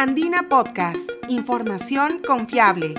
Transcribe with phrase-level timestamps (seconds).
[0.00, 2.94] Andina Podcast, información confiable.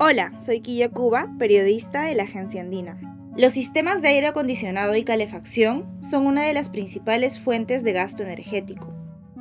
[0.00, 3.00] Hola, soy Quilla Cuba, periodista de la agencia Andina.
[3.36, 8.24] Los sistemas de aire acondicionado y calefacción son una de las principales fuentes de gasto
[8.24, 8.92] energético,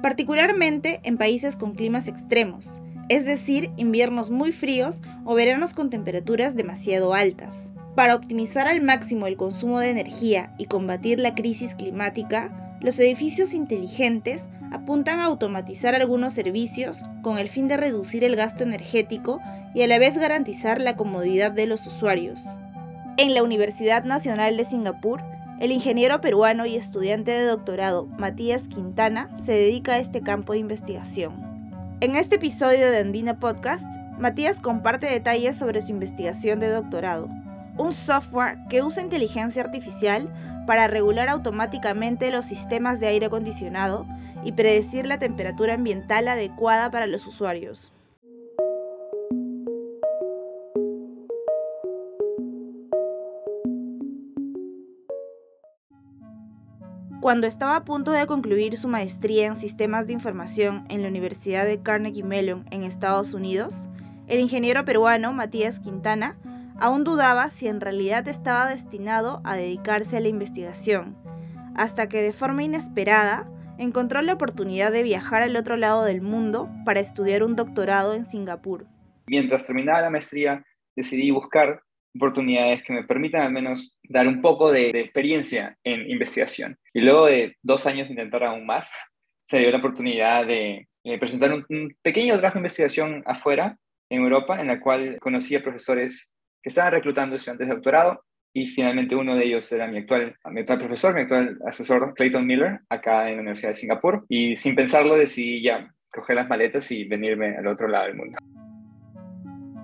[0.03, 2.79] particularmente en países con climas extremos,
[3.09, 7.71] es decir, inviernos muy fríos o veranos con temperaturas demasiado altas.
[7.95, 13.53] Para optimizar al máximo el consumo de energía y combatir la crisis climática, los edificios
[13.53, 19.41] inteligentes apuntan a automatizar algunos servicios con el fin de reducir el gasto energético
[19.73, 22.43] y a la vez garantizar la comodidad de los usuarios.
[23.17, 25.21] En la Universidad Nacional de Singapur,
[25.59, 30.59] el ingeniero peruano y estudiante de doctorado Matías Quintana se dedica a este campo de
[30.59, 31.49] investigación.
[31.99, 37.29] En este episodio de Andina Podcast, Matías comparte detalles sobre su investigación de doctorado
[37.79, 40.31] un software que usa inteligencia artificial
[40.67, 44.05] para regular automáticamente los sistemas de aire acondicionado
[44.43, 47.93] y predecir la temperatura ambiental adecuada para los usuarios.
[57.21, 61.65] Cuando estaba a punto de concluir su maestría en sistemas de información en la Universidad
[61.65, 63.89] de Carnegie Mellon en Estados Unidos,
[64.27, 66.37] el ingeniero peruano Matías Quintana
[66.81, 71.17] Aún dudaba si en realidad estaba destinado a dedicarse a la investigación,
[71.75, 76.69] hasta que de forma inesperada encontró la oportunidad de viajar al otro lado del mundo
[76.85, 78.85] para estudiar un doctorado en Singapur.
[79.27, 80.63] Mientras terminaba la maestría,
[80.95, 81.81] decidí buscar
[82.15, 86.77] oportunidades que me permitan al menos dar un poco de, experiencia en investigación.
[86.93, 88.93] Y luego de dos años de intentar aún más,
[89.43, 93.77] se dio la oportunidad de eh, presentar un, un, pequeño trabajo de investigación afuera,
[94.09, 98.23] en Europa, en la cual conocí a profesores que estaban reclutando estudiantes de doctorado
[98.53, 102.45] y finalmente uno de ellos era mi actual, mi actual profesor, mi actual asesor Clayton
[102.45, 104.25] Miller, acá en la Universidad de Singapur.
[104.27, 108.39] Y sin pensarlo decidí ya coger las maletas y venirme al otro lado del mundo.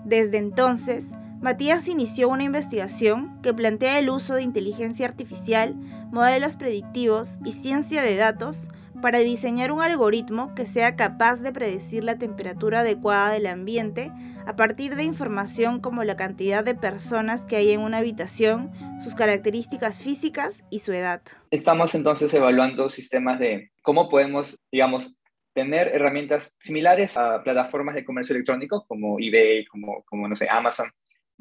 [0.05, 5.75] Desde entonces, Matías inició una investigación que plantea el uso de inteligencia artificial,
[6.11, 8.69] modelos predictivos y ciencia de datos
[9.05, 14.11] para diseñar un algoritmo que sea capaz de predecir la temperatura adecuada del ambiente
[14.47, 19.13] a partir de información como la cantidad de personas que hay en una habitación, sus
[19.13, 21.21] características físicas y su edad.
[21.51, 25.15] Estamos entonces evaluando sistemas de cómo podemos, digamos,
[25.53, 30.91] tener herramientas similares a plataformas de comercio electrónico como eBay, como, como no sé, Amazon,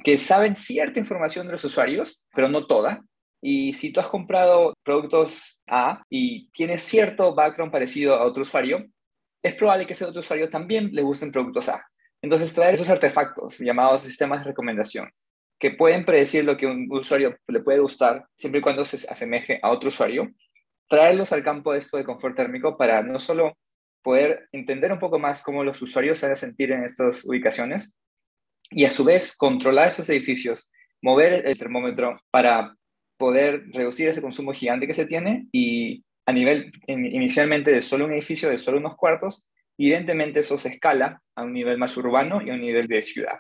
[0.05, 3.03] que saben cierta información de los usuarios, pero no toda,
[3.47, 8.87] y si tú has comprado productos A y tienes cierto background parecido a otro usuario,
[9.43, 11.87] es probable que ese otro usuario también le gusten productos A.
[12.23, 15.11] Entonces, traer esos artefactos llamados sistemas de recomendación,
[15.61, 19.61] que pueden predecir lo que un usuario le puede gustar siempre y cuando se asemeje
[19.63, 20.33] a otro usuario,
[20.89, 23.53] traerlos al campo de esto de confort térmico para no solo
[24.03, 27.95] poder entender un poco más cómo los usuarios se van a sentir en estas ubicaciones
[28.71, 30.73] y a su vez controlar esos edificios,
[31.03, 32.75] mover el termómetro para
[33.17, 38.13] poder reducir ese consumo gigante que se tiene y a nivel inicialmente de solo un
[38.13, 39.47] edificio, de solo unos cuartos,
[39.79, 43.39] evidentemente eso se escala a un nivel más urbano y a un nivel de ciudad.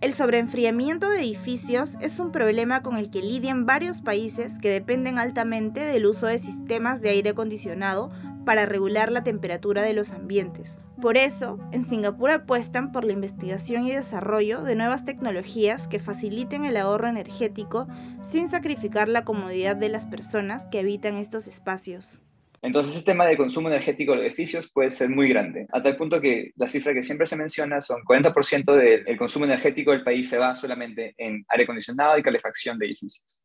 [0.00, 5.18] El sobreenfriamiento de edificios es un problema con el que lidian varios países que dependen
[5.18, 8.12] altamente del uso de sistemas de aire acondicionado
[8.48, 10.80] para regular la temperatura de los ambientes.
[11.02, 16.64] Por eso, en Singapur apuestan por la investigación y desarrollo de nuevas tecnologías que faciliten
[16.64, 17.86] el ahorro energético
[18.22, 22.20] sin sacrificar la comodidad de las personas que habitan estos espacios.
[22.62, 26.18] Entonces, el tema de consumo energético de edificios puede ser muy grande, a tal punto
[26.18, 30.38] que la cifra que siempre se menciona son 40% del consumo energético del país se
[30.38, 33.42] va solamente en aire acondicionado y calefacción de edificios.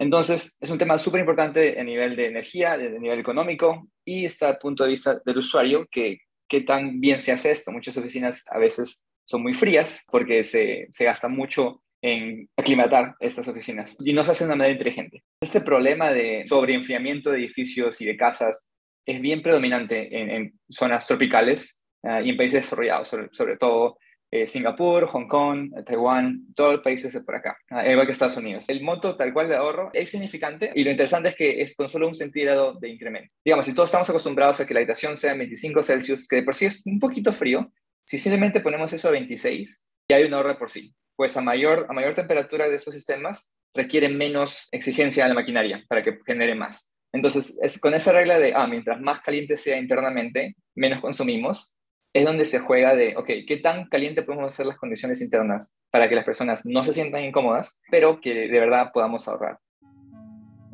[0.00, 4.48] Entonces, es un tema súper importante a nivel de energía, a nivel económico, y está
[4.48, 7.70] al punto de vista del usuario, que, que tan bien se hace esto.
[7.70, 13.46] Muchas oficinas a veces son muy frías porque se, se gasta mucho en aclimatar estas
[13.48, 15.22] oficinas y no se hace de una manera inteligente.
[15.42, 18.66] Este problema de sobreenfriamiento de edificios y de casas
[19.06, 23.98] es bien predominante en, zonas tropicales ah, y en países desarrollados, sobre, todo
[24.30, 28.68] eh, Singapur, Hong Kong, Taiwán, todos los países de por acá, igual que Estados Unidos.
[28.68, 31.88] El monto tal cual de ahorro es significante y lo interesante es que es con
[31.88, 33.34] solo un centígrado de incremento.
[33.44, 36.54] Digamos, si todos estamos acostumbrados a que la habitación sea 25 Celsius, que de por
[36.54, 37.72] sí es un poquito frío,
[38.04, 41.84] si simplemente ponemos eso a 26, ya hay un ahorro por sí pues a mayor,
[41.90, 46.54] a mayor temperatura de esos sistemas requiere menos exigencia a la maquinaria para que genere
[46.54, 46.94] más.
[47.12, 51.76] Entonces, es con esa regla de, ah, mientras más caliente sea internamente, menos consumimos,
[52.12, 56.08] es donde se juega de, ok, ¿qué tan caliente podemos hacer las condiciones internas para
[56.08, 59.58] que las personas no se sientan incómodas, pero que de verdad podamos ahorrar?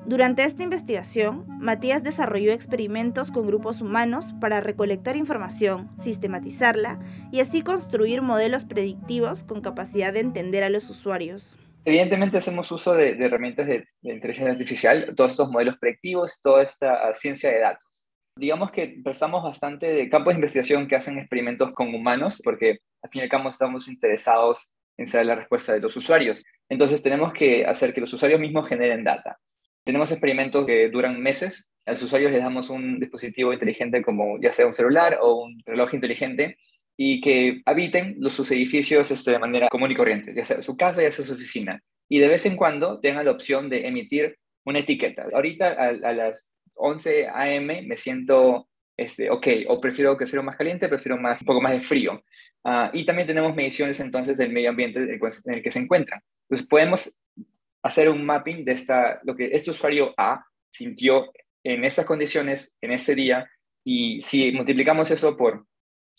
[0.07, 7.01] Durante esta investigación, Matías desarrolló experimentos con grupos humanos para recolectar información, sistematizarla
[7.33, 11.59] y así construir modelos predictivos con capacidad de entender a los usuarios.
[11.85, 17.51] Evidentemente hacemos uso de, herramientas de, inteligencia artificial, todos estos modelos predictivos, toda esta ciencia
[17.51, 18.06] de datos.
[18.39, 23.11] Digamos que prestamos bastante de campos de investigación que hacen experimentos con humanos, porque al
[23.11, 26.45] fin y al cabo estamos interesados en saber la respuesta de los usuarios.
[26.69, 29.39] Entonces tenemos que hacer que los usuarios mismos generen data.
[29.85, 31.73] Tenemos experimentos que duran meses.
[31.87, 35.63] A los usuarios les damos un dispositivo inteligente como ya sea un celular o un
[35.65, 36.59] reloj inteligente
[36.97, 40.77] y que habiten los, sus edificios este, de manera común y corriente, ya sea su
[40.77, 41.83] casa, ya sea su oficina.
[42.09, 45.27] Y de vez en cuando tengan la opción de emitir una etiqueta.
[45.33, 47.83] Ahorita a, las 11 a.m.
[47.83, 51.81] me siento este, ok, o prefiero, prefiero más caliente, prefiero más, un poco más de
[51.81, 52.23] frío.
[52.65, 56.21] Ah, y también tenemos mediciones entonces del medio ambiente en el que se encuentran.
[56.49, 57.21] Entonces podemos
[57.83, 61.31] hacer un mapping de esta, lo que este usuario A sintió
[61.63, 63.49] en estas condiciones, en ese día,
[63.85, 65.67] y si multiplicamos eso por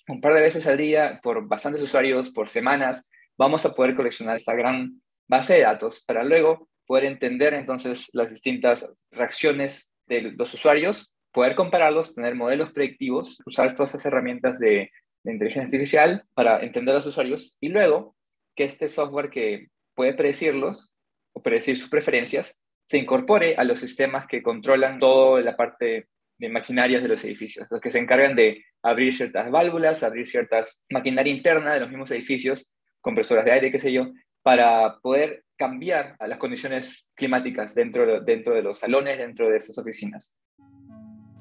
[0.07, 4.36] un par de veces al día, por bastantes usuarios, por semanas, vamos a poder coleccionar
[4.36, 10.54] esta gran base de datos para luego poder entender entonces las distintas reacciones de los
[10.54, 14.92] usuarios, poder compararlos, tener modelos predictivos, usar todas esas herramientas de,
[15.24, 18.15] inteligencia artificial para entender a los usuarios y luego
[18.56, 20.94] que este software que puede predecirlos
[21.33, 26.07] o predecir sus preferencias, se incorpore a los sistemas que controlan toda la parte
[26.38, 30.86] de maquinarias de los edificios, los que se encargan de abrir ciertas válvulas, abrir ciertas
[30.89, 32.71] maquinaria interna de los mismos edificios,
[33.01, 34.13] compresoras de aire, qué sé yo,
[34.44, 39.57] para poder cambiar a las condiciones climáticas dentro de, dentro de los salones, dentro de
[39.57, 40.36] esas oficinas.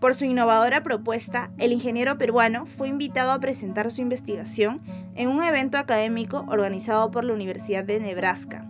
[0.00, 4.82] Por su innovadora propuesta, el ingeniero peruano fue invitado a presentar su investigación
[5.14, 8.60] en un evento académico organizado por la Universidad de Nebraska,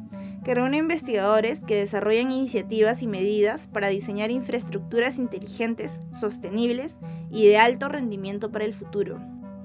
[0.45, 7.01] que reúne investigadores que desarrollan iniciativas y medidas para diseñar infraestructuras inteligentes, sostenibles
[7.33, 9.17] y de alto rendimiento para el futuro.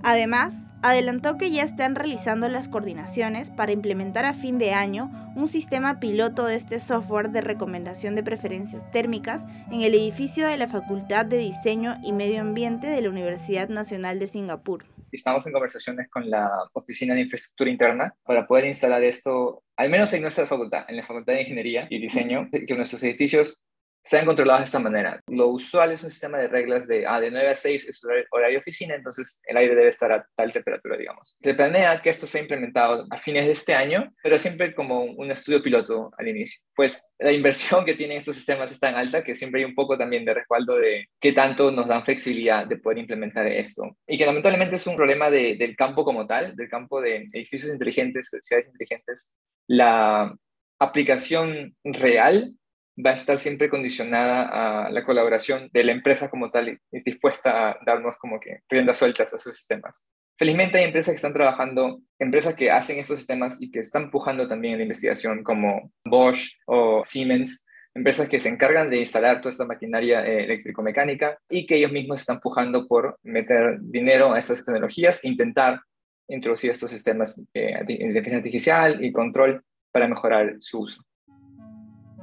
[0.04, 5.48] Además, adelantó que ya están realizando las coordinaciones para implementar a fin de año un
[5.48, 10.68] sistema piloto de este software de recomendación de preferencias térmicas en el edificio de la
[10.68, 14.86] Facultad de Diseño y Medio Ambiente de la Universidad Nacional de Singapur.
[15.12, 20.12] Estamos en conversaciones con la Oficina de Infraestructura Interna para poder instalar esto, al menos
[20.14, 23.64] en nuestra facultad, en la Facultad de Ingeniería y Diseño, que nuestros edificios
[24.04, 25.22] sean controlados de esta manera.
[25.28, 28.02] Lo usual es un sistema de reglas de, ah, de 9 a 6 es
[28.32, 31.38] horario oficina, entonces el aire debe estar a tal temperatura, digamos.
[31.42, 35.32] Se planea que esto sea implementado a fines de este año, pero siempre como un
[35.32, 36.62] estudio piloto al inicio.
[36.76, 39.98] Pues la inversión que tienen estos sistemas es tan alta que siempre hay un poco
[39.98, 43.98] también de respaldo de qué tanto nos dan flexibilidad de poder implementar esto.
[44.08, 48.32] Y que lamentablemente es un problema del campo como tal, del campo de edificios inteligentes,
[48.42, 49.34] ciudades inteligentes.
[49.68, 50.36] La
[50.80, 52.56] aplicación real
[52.98, 57.04] va a estar siempre condicionada a la colaboración de la empresa como tal y es
[57.04, 60.08] dispuesta a darnos como que riendas sueltas a sus sistemas.
[60.38, 64.48] Felizmente hay empresas que están trabajando, empresas que hacen estos sistemas y que están empujando
[64.48, 69.66] también la investigación como Bosch o Siemens, empresas que se encargan de instalar toda esta
[69.66, 75.24] maquinaria eh, eléctrico-mecánica y que ellos mismos están empujando por meter dinero a estas tecnologías,
[75.26, 75.80] intentar
[76.28, 81.04] introducir estos sistemas de inteligencia artificial y control para mejorar su uso.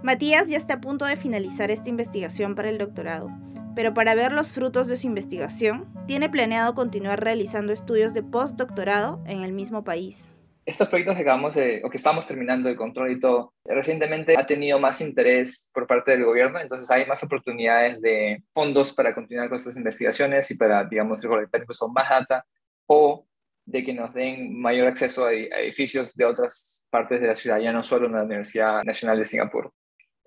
[0.00, 3.30] Matías ya está a punto de finalizar esta investigación para el doctorado,
[3.74, 9.20] pero para ver los frutos de su investigación, tiene planeado continuar realizando estudios de postdoctorado
[9.26, 10.36] en el mismo país.
[10.64, 14.46] Estos proyectos que acabamos de, o que estamos terminando de control y todo, recientemente ha
[14.46, 19.48] tenido más interés por parte del gobierno, entonces hay más oportunidades de fondos para continuar
[19.48, 22.46] con estas investigaciones y para, digamos, recolectar incluso más data
[22.86, 23.26] o
[23.66, 27.72] de que nos den mayor acceso a edificios de otras partes de la ciudad, ya
[27.72, 29.72] no solo en la Universidad Nacional de Singapur.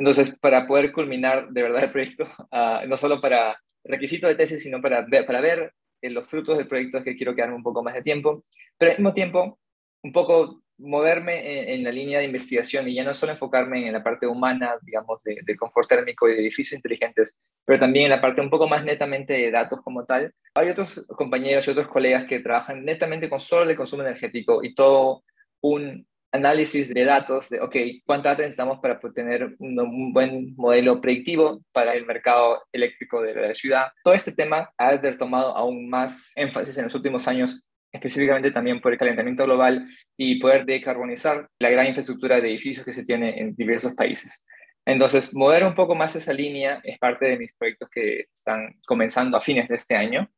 [0.02, 4.64] Entonces, para poder culminar de verdad el proyecto, ah, no solo para requisito de tesis,
[4.64, 7.84] sino para para ver eh, los frutos del proyecto es que quiero quedarme un poco
[7.84, 8.44] más de tiempo,
[8.80, 9.60] pero al mismo tiempo,
[10.02, 14.02] un poco moverme en, la línea de investigación y ya no solo enfocarme en la
[14.02, 18.22] parte humana, digamos, de, de, confort térmico y de edificios inteligentes, pero también en la
[18.22, 20.34] parte un poco más netamente de datos como tal.
[20.56, 24.74] Hay otros compañeros y otros colegas que trabajan netamente con solo el consumo energético y
[24.74, 25.24] todo
[25.62, 31.62] un análisis de datos de, ok, cuánta data necesitamos para tener un, buen modelo predictivo
[31.72, 33.88] para el mercado eléctrico de la ciudad.
[34.04, 38.94] Todo este tema ha tomado aún más énfasis en los últimos años, específicamente también por
[38.94, 39.86] el calentamiento global
[40.18, 44.46] y poder decarbonizar la gran infraestructura de edificios que se tiene en diversos países.
[44.86, 49.38] Entonces, mover un poco más esa línea es parte de mis proyectos que están comenzando
[49.38, 50.30] a fines de este año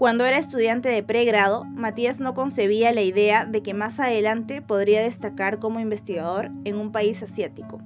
[0.00, 5.02] cuando era estudiante de pregrado, Matías no concebía la idea de que más adelante podría
[5.02, 7.76] destacar como investigador en un país asiático,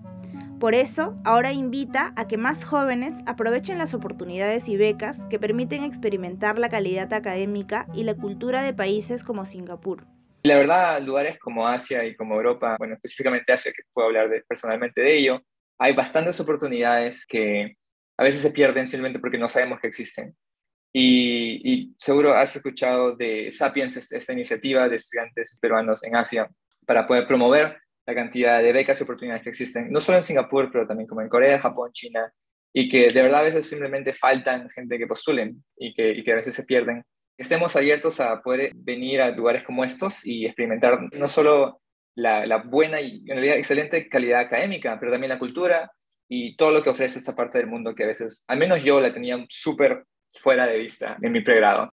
[0.61, 5.83] Por eso, ahora invita a que más jóvenes aprovechen las oportunidades y becas que permiten
[5.83, 10.05] experimentar la calidad académica y la cultura de países como Singapur.
[10.45, 15.01] La verdad, lugares como Asia y como Europa, bueno, específicamente Asia, que puedo hablar personalmente
[15.01, 15.43] de ello,
[15.81, 17.77] hay bastantes oportunidades que
[18.17, 20.33] a veces se pierden simplemente porque no sabemos que existen.
[20.97, 26.49] Y, seguro has escuchado de Sapiens, esta iniciativa de estudiantes peruanos en Asia
[26.87, 30.71] para poder promover la cantidad de becas y oportunidades que existen, no solo en Singapur,
[30.71, 32.33] pero también como en Corea, Japón, China,
[32.73, 36.33] y que de verdad a veces simplemente faltan gente que postulen y que, y que
[36.33, 37.03] a veces se pierden.
[37.37, 41.81] Estemos abiertos a poder venir a lugares como estos y experimentar no solo
[42.15, 45.91] la, buena y en realidad excelente calidad académica, pero también la cultura
[46.29, 49.01] y todo lo que ofrece esta parte del mundo que a veces, al menos yo
[49.01, 51.91] la tenía súper fuera de vista en mi pregrado.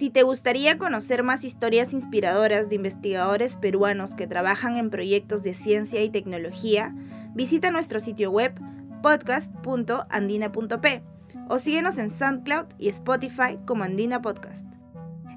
[0.00, 5.52] Si te gustaría conocer más historias inspiradoras de investigadores peruanos que trabajan en proyectos de
[5.52, 6.94] ciencia y tecnología,
[7.34, 8.54] visita nuestro sitio web
[9.02, 11.02] podcast.andina.p
[11.50, 14.72] o síguenos en SoundCloud y Spotify como Andina Podcast.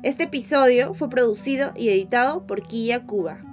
[0.01, 3.52] Este episodio fue producido y editado por Quilla Cuba.